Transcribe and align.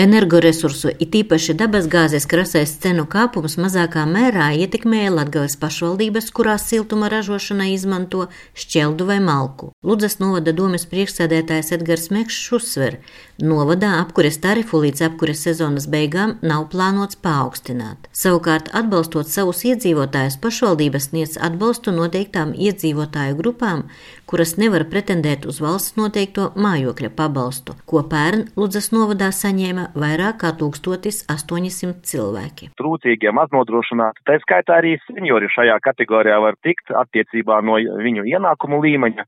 Energoresursu, 0.00 0.88
it 0.96 1.12
īpaši 1.12 1.52
dabasgāzes 1.60 2.24
krasais 2.30 2.70
cenu 2.80 3.02
kāpums 3.10 3.58
mazākā 3.60 4.06
mērā 4.08 4.46
ietekmēja 4.62 5.10
Latgales 5.12 5.58
pašvaldības, 5.60 6.30
kurās 6.32 6.64
siltuma 6.70 7.10
ražošanai 7.12 7.66
izmanto 7.74 8.30
šķeldu 8.56 9.04
vai 9.10 9.18
malku. 9.20 9.68
Ludzas 9.84 10.16
novada 10.22 10.54
domas 10.56 10.86
priekšsēdētājs 10.88 11.74
Edgars 11.76 12.08
Mekšs 12.14 12.46
uzsver, 12.56 12.96
novadā 13.44 13.90
apkures 13.98 14.40
tarifu 14.40 14.80
līdz 14.86 15.04
apkures 15.10 15.44
sezonas 15.44 15.84
beigām 15.92 16.38
nav 16.40 16.70
plānots 16.72 17.20
paaugstināt. 17.20 18.08
Savukārt, 18.16 18.72
atbalstot 18.72 19.28
savus 19.28 19.66
iedzīvotājus, 19.68 20.40
pašvaldības 20.40 21.10
sniedz 21.10 21.36
atbalstu 21.36 21.92
noteiktām 21.92 22.56
iedzīvotāju 22.56 23.36
grupām, 23.36 23.84
kuras 24.24 24.56
nevar 24.56 24.86
pretendēt 24.88 25.44
uz 25.50 25.60
valsts 25.60 26.00
noteikto 26.00 26.52
mājokļa 26.56 27.12
pabalstu, 27.20 27.76
ko 27.84 28.06
pērn 28.08 28.48
Ludzas 28.56 28.92
novadā 28.96 29.28
saņēma 29.34 29.89
vairāk 29.94 30.40
kā 30.42 30.52
1800 30.60 32.04
cilvēki. 32.10 32.70
Trūcīgie 32.80 33.32
maznodrošināti, 33.36 34.24
tā 34.28 34.38
skaitā 34.44 34.80
arī 34.80 34.96
seniori 35.06 35.50
šajā 35.52 35.78
kategorijā 35.84 36.40
var 36.42 36.58
tikt 36.64 36.92
attiecībā 37.02 37.60
no 37.66 37.78
viņu 37.78 38.26
ienākumu 38.30 38.82
līmeņa 38.84 39.26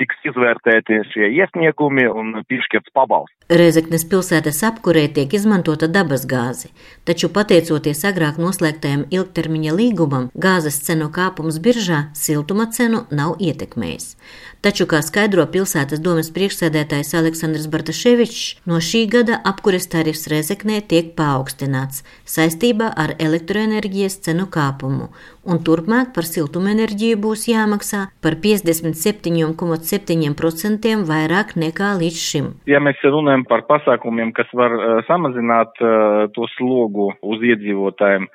tiks 0.00 0.18
izvērtēti 0.30 1.00
šie 1.12 1.28
iesniegumi 1.38 2.06
un 2.08 2.34
piešķirts 2.48 2.94
pabalsts. 2.96 3.36
Rezeknes 3.52 4.06
pilsētas 4.08 4.62
apkurē 4.64 5.04
tiek 5.16 5.34
izmantota 5.36 5.88
dabasgāze, 5.90 6.70
taču 7.08 7.28
pateicoties 7.34 8.04
agrāk 8.08 8.38
noslēgtajam 8.40 9.04
ilgtermiņa 9.12 9.74
līgumam, 9.76 10.30
gāzes 10.32 10.80
cenu 10.86 11.10
kāpums 11.12 11.60
biržā 11.64 12.06
siltuma 12.16 12.70
cenu 12.72 13.04
nav 13.12 13.36
ietekmējis. 13.42 14.16
Taču, 14.62 14.86
kā 14.86 15.00
skaidro 15.02 15.42
pilsētas 15.50 15.98
domas 15.98 16.28
priekšsēdētājs 16.30 17.16
Aleksandrs 17.18 17.66
Bartaševičs, 17.66 18.62
no 18.70 18.78
šī 18.78 19.00
gada 19.10 19.40
apkures 19.50 19.88
tarifs 19.90 20.28
Rezeknē 20.30 20.76
tiek 20.86 21.08
paaugstināts 21.18 22.04
saistībā 22.30 22.92
ar 22.94 23.16
elektroenerģijas 23.18 24.20
cenu 24.22 24.46
kāpumu, 24.46 25.08
un 25.42 25.58
turpmāk 25.66 26.12
par 26.14 26.28
siltumenerģiju 26.30 27.18
būs 27.24 27.48
jāmaksā 27.50 28.04
par 28.22 28.38
57,7 28.44 29.81
7% 29.88 30.92
vairāk 31.08 31.54
nekā 31.60 31.92
līdz 32.00 32.22
šim. 32.22 32.48
Ja 32.70 32.80
mēs 32.82 33.02
runājam 33.04 33.44
par 33.48 33.66
pasākumiem, 33.68 34.32
kas 34.36 34.50
var 34.56 34.74
uh, 34.78 34.94
samazināt 35.08 35.78
uh, 35.82 36.26
to 36.34 36.48
slogu 36.56 37.10
uz 37.22 37.44
iedzīvotājiem, 37.52 38.28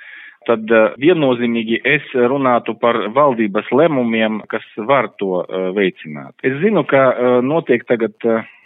tad 0.47 0.71
uh, 0.71 0.93
viennozīmīgi 1.01 1.81
es 1.87 2.05
runātu 2.15 2.77
par 2.81 2.99
valdības 3.15 3.69
lemumiem, 3.75 4.41
kas 4.51 4.65
var 4.89 5.11
to 5.21 5.41
uh, 5.43 5.69
veicināt. 5.75 6.35
Es 6.47 6.57
zinu, 6.63 6.85
ka 6.87 7.03
uh, 7.11 7.39
notiek 7.45 7.85
tagad 7.89 8.15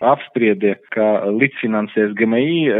apspriede, 0.02 0.76
ka 0.96 1.28
līdzfinansēs 1.30 2.16
GMI, 2.18 2.72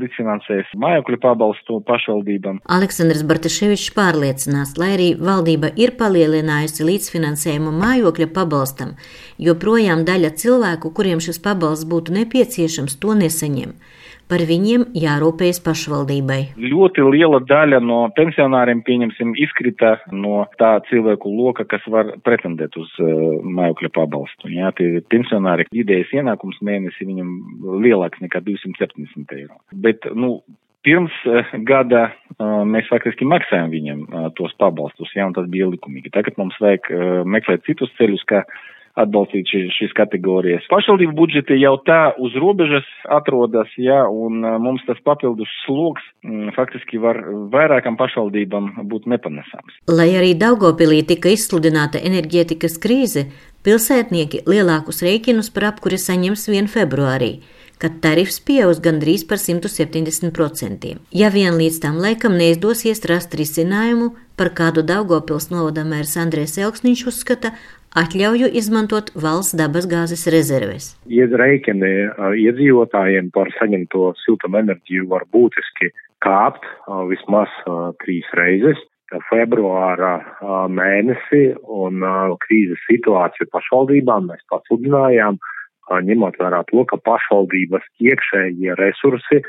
līdzfinansēs 0.00 0.72
mājokļu 0.82 1.20
pabalstu 1.22 1.76
pašvaldībām. 1.86 2.58
Aleksandrs 2.76 3.22
Bartaševičs 3.30 3.92
pārliecinās, 3.94 4.74
lai 4.80 4.90
arī 4.96 5.08
valdība 5.14 5.70
ir 5.78 5.94
palielinājusi 6.00 6.88
līdzfinansējumu 6.88 7.70
mājokļa 7.78 8.26
pabalstam, 8.34 8.96
joprojām 9.38 10.02
daļa 10.08 10.34
cilvēku, 10.42 10.90
kuriem 10.98 11.22
šis 11.22 11.38
pabalsts 11.46 11.86
būtu 11.86 12.18
nepieciešams, 12.18 12.98
to 12.98 13.14
nesaņem. 13.22 13.78
Par 14.34 14.42
viņiem 14.48 14.88
jārūpējas 14.98 15.60
pašvaldībai. 15.62 16.38
Ļoti 16.58 17.04
liela 17.06 17.38
daļa 17.46 17.78
no 17.86 18.00
pensionāriem, 18.16 18.80
pieņemsim, 18.82 19.36
izkrita 19.38 19.92
no 20.10 20.40
tā 20.58 20.72
cilvēku 20.88 21.30
loka, 21.30 21.62
kas 21.70 21.86
var 21.86 22.10
pretendēt 22.26 22.74
uz 22.80 22.90
uh, 22.98 23.12
mājokļa 23.46 23.92
pabalstu. 23.94 24.50
Jā, 24.50 24.72
tie 24.74 25.04
pensionāri 25.14 25.68
vidējais 25.70 26.10
ienākums 26.18 26.58
mēnesi 26.66 27.06
viņam 27.06 27.30
lielāks 27.84 28.24
nekā 28.26 28.42
270 28.42 29.38
eiro. 29.38 29.60
Bet, 29.86 30.10
nu, 30.18 30.40
pirms 30.82 31.14
uh, 31.30 31.54
gada 31.70 32.08
uh, 32.10 32.64
mēs 32.66 32.90
faktiski 32.90 33.30
maksājam 33.30 33.70
uh, 33.70 34.32
tos 34.34 34.58
pabalstus, 34.58 35.14
jā, 35.14 35.30
un 35.30 35.38
tas 35.38 35.46
bija 35.46 35.70
likumīgi. 35.70 36.10
Tagad 36.10 36.42
mums 36.42 36.58
vajag 36.58 36.90
meklēt 37.22 37.62
citus 37.70 37.94
ceļus, 38.00 38.26
kā 38.34 38.42
atbalstīt 39.00 39.48
šī, 39.50 39.60
šīs 39.74 39.94
kategorijas. 39.98 40.66
Pašvaldību 40.70 41.14
budžeti 41.18 41.58
jau 41.58 41.74
tā 41.86 42.14
uz 42.22 42.34
robežas 42.38 42.86
atrodas, 43.10 43.70
jā, 43.80 44.04
un 44.06 44.44
mums 44.62 44.84
tas 44.88 45.00
papildus 45.06 45.50
sloks 45.64 46.04
m, 46.22 46.52
faktiski 46.54 47.00
var 47.02 47.18
vairākam 47.54 47.98
pašvaldībām 48.00 48.86
būt 48.90 49.08
nepanesams. 49.10 49.80
Lai 49.90 50.12
arī 50.14 50.34
Daugopilī 50.38 51.02
tika 51.08 51.32
izsludināta 51.34 52.02
enerģētikas 52.06 52.78
krīze, 52.82 53.26
pilsētnieki 53.66 54.44
lielākus 54.46 55.02
rēķinus 55.06 55.50
par 55.54 55.72
apkuri 55.72 55.98
saņems 55.98 56.48
vien 56.54 56.70
februārī 56.70 57.34
kad 57.84 57.98
tarifs 58.00 58.38
pieaugs 58.40 58.78
gandrīz 58.80 59.26
par 59.28 59.36
170%. 59.42 60.92
Ja 61.12 61.28
vien 61.34 61.56
līdz 61.58 61.80
tam 61.82 61.98
laikam 62.00 62.36
neizdosies 62.38 63.02
rast 63.10 63.34
risinājumu, 63.36 64.14
par 64.38 64.54
kādu 64.56 64.82
Daugopils 64.86 65.50
novada 65.52 65.84
mērs 65.86 66.14
Andrēs 66.22 66.56
Elksniņš 66.62 67.02
uzskata, 67.10 67.52
atļauju 67.98 68.50
izmantot 68.60 69.12
valsts 69.14 69.56
dabasgāzes 69.58 70.26
rezerves. 70.34 70.92
Iedraikini 71.06 71.92
iedzīvotājiem 72.44 73.30
par 73.34 73.52
saņemto 73.58 74.12
siltumenerģiju 74.24 75.06
var 75.12 75.26
būtiski 75.34 75.92
kāpt 76.24 76.66
vismaz 77.10 77.52
trīs 78.02 78.28
reizes 78.38 78.80
februāra 79.28 80.14
mēnesi 80.72 81.42
un 81.62 82.00
krīzes 82.44 82.80
situāciju 82.88 83.50
pašvaldībām 83.52 84.30
mēs 84.30 84.42
pasludinājām, 84.50 85.38
ņemot 86.08 86.40
vērā 86.40 86.62
to, 86.70 86.84
ka 86.88 86.98
pašvaldības 87.04 87.84
iekšējie 88.00 88.74
resursi 88.80 89.42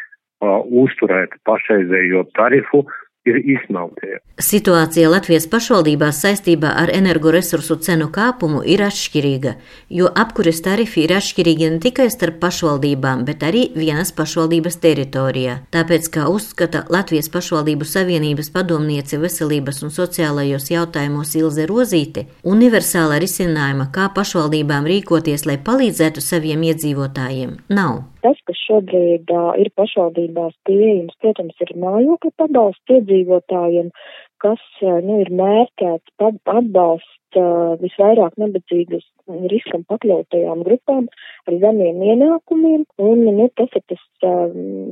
uzturēt 0.83 1.37
pašreizējo 1.47 2.25
tarifu 2.35 2.83
ir 3.25 3.39
izsmeltie. 3.43 4.19
Situācija 4.41 5.09
Latvijas 5.09 5.47
pašvaldībās 5.49 6.19
saistībā 6.23 6.73
ar 6.81 6.91
energoresursu 6.93 7.77
cenu 7.85 8.09
kāpumu 8.13 8.61
ir 8.67 8.83
atšķirīga, 8.85 9.55
jo 9.97 10.09
apkures 10.23 10.61
tarifi 10.65 11.05
ir 11.05 11.15
atšķirīgi 11.17 11.69
ne 11.73 11.79
tikai 11.83 12.07
starp 12.13 12.41
pašvaldībām, 12.43 13.23
bet 13.27 13.45
arī 13.47 13.65
vienas 13.75 14.11
pašvaldības 14.15 14.79
teritorijā. 14.83 15.57
Tāpēc, 15.75 16.09
kā 16.15 16.27
uzskata 16.31 16.85
Latvijas 16.93 17.31
pašvaldību 17.33 17.87
savienības 17.87 18.51
padomniece 18.55 19.19
veselības 19.21 19.83
un 19.87 19.95
sociālajos 19.95 20.69
jautājumos 20.73 21.35
Ilze 21.39 21.67
Rozīte, 21.69 22.27
universāla 22.43 23.21
risinājuma, 23.23 23.89
kā 23.95 24.09
pašvaldībām 24.15 24.89
rīkoties, 24.91 25.47
lai 25.49 25.57
palīdzētu 25.63 26.23
saviem 26.23 26.67
iedzīvotājiem, 26.71 27.57
nav. 27.71 28.03
Tas, 28.25 28.39
šobrīd 28.65 29.31
uh, 29.33 29.51
ir 29.61 29.71
pašvaldībās 29.79 30.55
pieejams, 30.67 31.17
protams, 31.23 31.57
ir 31.63 31.73
mājokļu 31.81 32.31
pabalsts 32.41 32.95
iedzīvotājiem, 32.97 33.91
kas 34.43 34.63
uh, 34.83 34.99
nu, 35.05 35.19
ir 35.23 35.31
mērķēts 35.41 36.15
atbalsts 36.21 37.39
uh, 37.39 37.75
visvairāk 37.81 38.37
nabadzīgas 38.41 39.05
riskam 39.51 39.85
pakļautajām 39.89 40.61
grupām 40.67 41.07
ar 41.49 41.57
zemiem 41.63 42.03
ienākumiem, 42.11 42.85
un 43.01 43.23
nu, 43.25 43.49
tas 43.57 43.73
ir 43.73 43.85
tas, 43.89 44.04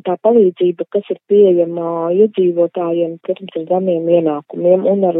tā 0.08 0.16
palīdzība, 0.26 0.88
kas 0.94 1.08
ir 1.14 1.20
pieejama 1.32 2.12
iedzīvotājiem, 2.16 3.18
protams, 3.26 3.56
ar 3.60 3.66
zemiem 3.72 4.10
ienākumiem 4.18 4.86
un 4.90 5.06
ar 5.10 5.20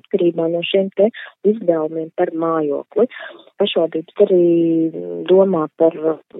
atkarībā 0.00 0.48
no 0.52 0.62
šiem 0.66 0.90
te 0.98 1.10
izdevumiem 1.46 2.10
par 2.18 2.32
mājokli. 2.44 3.06
Pašvaldības 3.60 4.22
arī 4.24 4.44
domā 5.28 5.66
par 5.80 5.96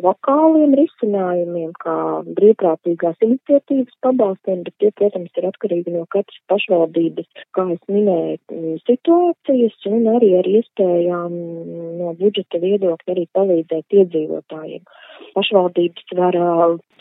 lokāliem 0.06 0.72
risinājumiem, 0.78 1.75
kā 1.83 1.97
brīvprātīgās 2.39 3.21
iniciatīvas 3.27 3.99
pabalstiem, 4.06 4.65
bet 4.66 4.77
tie, 4.81 4.93
protams, 4.97 5.34
ir 5.37 5.50
atkarīgi 5.50 5.97
no 5.97 6.06
katras 6.15 6.41
pašvaldības, 6.53 7.28
kā 7.56 7.66
es 7.75 7.83
minēju, 7.93 8.77
situācijas 8.87 9.77
un 9.93 10.09
arī 10.16 10.33
ar 10.41 10.49
iespējām 10.49 11.37
no 12.00 12.15
budžeta 12.21 12.62
viedokļa 12.65 13.16
arī 13.16 13.28
palīdzēt 13.37 14.00
iedzīvotājiem. 14.00 14.84
Pašvaldības 15.34 16.14
var 16.18 16.36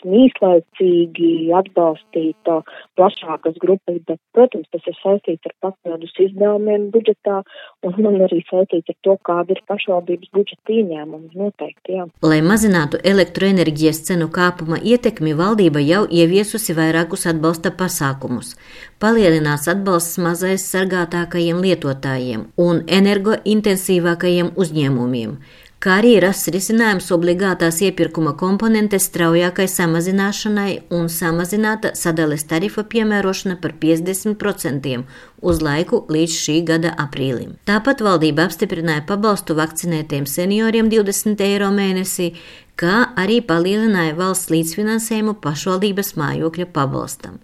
īslaicīgi 0.06 1.50
atbalstīt 1.56 2.50
plašākas 2.96 3.58
grupas, 3.60 3.98
bet, 4.06 4.20
protams, 4.34 4.68
tas 4.72 4.86
ir 4.88 4.96
saistīts 5.00 5.50
ar 5.50 5.54
papildus 5.66 6.14
izdevumiem 6.24 6.88
budžetā 6.94 7.40
un, 7.86 7.94
un 7.98 8.20
arī 8.24 8.40
saistīts 8.48 8.92
ar 8.92 8.98
to, 9.04 9.16
kāda 9.26 9.56
ir 9.56 9.62
pašvaldības 9.68 10.32
budžeta 10.36 10.76
ieņēmuma 10.76 11.36
noteikti. 11.36 11.98
Jā. 11.98 12.06
Lai 12.24 12.40
mazinātu 12.44 13.00
elektroenerģijas 13.12 14.02
cenu 14.08 14.30
kāpuma 14.32 14.80
ietekmi, 14.80 15.36
valdība 15.36 15.82
jau 15.84 16.04
ieviesusi 16.08 16.76
vairākus 16.76 17.26
atbalsta 17.30 17.74
pasākumus. 17.76 18.54
Palielināts 19.00 19.68
atbalsts 19.72 20.20
mazais 20.22 20.66
sargātākajiem 20.70 21.60
lietotājiem 21.64 22.46
un 22.60 22.84
energointensīvākajiem 23.00 24.54
uzņēmumiem 24.60 25.36
kā 25.80 25.96
arī 26.02 26.18
rasts 26.20 26.50
risinājums 26.52 27.08
obligātās 27.14 27.80
iepirkuma 27.86 28.34
komponentes 28.40 29.06
straujākai 29.08 29.64
samazināšanai 29.70 30.72
un 30.96 31.08
samazināta 31.08 31.94
sadales 31.96 32.44
tarifa 32.50 32.84
piemērošana 32.84 33.56
par 33.62 33.72
50% 33.80 34.98
uz 35.40 35.62
laiku 35.64 36.02
līdz 36.12 36.36
šī 36.36 36.58
gada 36.68 36.92
aprīlim. 37.00 37.56
Tāpat 37.68 38.04
valdība 38.04 38.44
apstiprināja 38.50 39.06
pabalstu 39.08 39.56
vakcinētiem 39.56 40.28
senioriem 40.28 40.92
20 40.92 41.40
eiro 41.48 41.72
mēnesī, 41.72 42.34
kā 42.76 43.10
arī 43.16 43.40
palielināja 43.40 44.18
valsts 44.20 44.52
līdzfinansējumu 44.52 45.38
pašvaldības 45.40 46.16
mājokļa 46.20 46.70
pabalstam. 46.76 47.40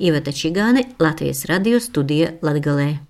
Iveta 0.00 0.32
Čigāne, 0.32 0.86
Latvijas 1.02 1.44
radio 1.50 1.82
studija 1.82 2.36
Latgalē. 2.40 3.00